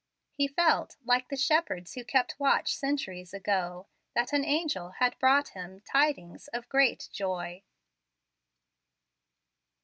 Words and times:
He 0.31 0.47
felt, 0.47 0.97
like 1.05 1.29
the 1.29 1.35
shepherds 1.37 1.93
who 1.93 2.03
kept 2.03 2.39
watch 2.39 2.73
centuries 2.75 3.35
ago, 3.35 3.85
that 4.15 4.33
an 4.33 4.43
angel 4.43 4.93
had 4.97 5.15
brought 5.19 5.49
him 5.49 5.81
"tidings 5.81 6.47
of 6.47 6.67
great 6.69 7.07
joy." 7.11 7.61